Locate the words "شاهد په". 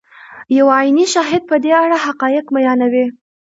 1.13-1.55